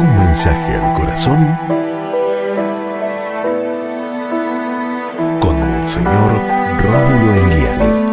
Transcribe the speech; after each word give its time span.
Un 0.00 0.16
mensaje 0.16 0.74
al 0.76 0.94
corazón 0.94 1.58
con 5.40 5.58
Monseñor 5.58 6.32
Rómulo 6.84 7.34
Emiliani. 7.34 8.06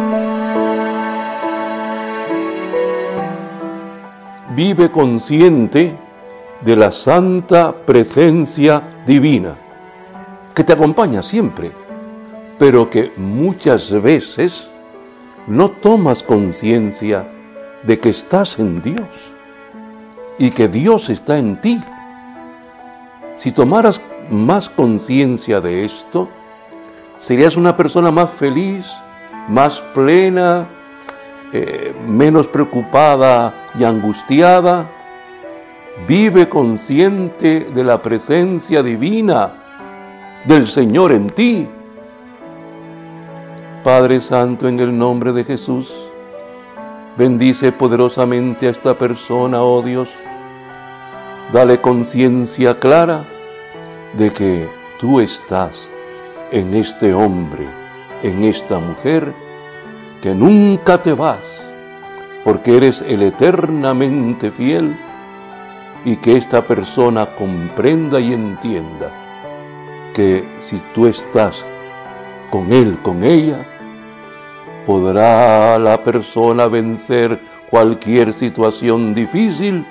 Vive 4.56 4.90
consciente 4.90 5.94
de 6.60 6.74
la 6.74 6.90
santa 6.90 7.72
presencia 7.72 8.82
divina 9.06 9.56
que 10.56 10.64
te 10.64 10.72
acompaña 10.72 11.22
siempre, 11.22 11.70
pero 12.58 12.90
que 12.90 13.12
muchas 13.16 13.92
veces 14.02 14.68
no 15.46 15.68
tomas 15.70 16.24
conciencia 16.24 17.28
de 17.84 18.00
que 18.00 18.08
estás 18.08 18.58
en 18.58 18.82
Dios 18.82 19.35
y 20.38 20.50
que 20.50 20.68
Dios 20.68 21.08
está 21.08 21.38
en 21.38 21.60
ti. 21.60 21.80
Si 23.36 23.52
tomaras 23.52 24.00
más 24.30 24.68
conciencia 24.68 25.60
de 25.60 25.84
esto, 25.84 26.28
serías 27.20 27.56
una 27.56 27.76
persona 27.76 28.10
más 28.10 28.30
feliz, 28.30 28.92
más 29.48 29.80
plena, 29.94 30.66
eh, 31.52 31.94
menos 32.06 32.48
preocupada 32.48 33.54
y 33.78 33.84
angustiada. 33.84 34.90
Vive 36.06 36.48
consciente 36.48 37.60
de 37.74 37.84
la 37.84 38.02
presencia 38.02 38.82
divina 38.82 39.52
del 40.44 40.66
Señor 40.66 41.12
en 41.12 41.30
ti. 41.30 41.68
Padre 43.82 44.20
Santo, 44.20 44.68
en 44.68 44.80
el 44.80 44.96
nombre 44.96 45.32
de 45.32 45.44
Jesús, 45.44 45.94
bendice 47.16 47.70
poderosamente 47.70 48.66
a 48.66 48.70
esta 48.70 48.94
persona, 48.94 49.62
oh 49.62 49.80
Dios. 49.80 50.08
Dale 51.52 51.80
conciencia 51.80 52.78
clara 52.78 53.24
de 54.14 54.32
que 54.32 54.68
tú 55.00 55.20
estás 55.20 55.88
en 56.50 56.74
este 56.74 57.14
hombre, 57.14 57.66
en 58.22 58.44
esta 58.44 58.78
mujer, 58.78 59.32
que 60.22 60.34
nunca 60.34 61.00
te 61.02 61.12
vas, 61.12 61.62
porque 62.42 62.76
eres 62.76 63.00
el 63.02 63.22
eternamente 63.22 64.50
fiel 64.50 64.96
y 66.04 66.16
que 66.16 66.36
esta 66.36 66.62
persona 66.62 67.26
comprenda 67.26 68.18
y 68.18 68.32
entienda 68.32 69.12
que 70.14 70.44
si 70.60 70.80
tú 70.94 71.06
estás 71.06 71.64
con 72.50 72.72
él, 72.72 72.98
con 73.02 73.22
ella, 73.22 73.58
podrá 74.84 75.78
la 75.78 76.02
persona 76.02 76.66
vencer 76.66 77.38
cualquier 77.70 78.32
situación 78.32 79.14
difícil, 79.14 79.84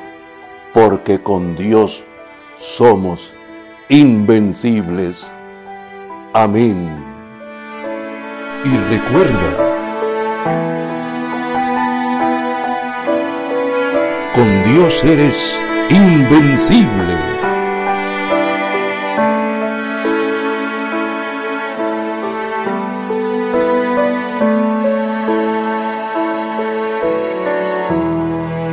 porque 0.75 1.21
con 1.21 1.55
Dios 1.55 2.03
somos 2.57 3.33
invencibles. 3.87 5.25
Amén. 6.33 6.89
Y 8.65 8.93
recuerda, 8.93 9.49
con 14.35 14.73
Dios 14.73 15.01
eres 15.05 15.57
invencible. 15.89 17.34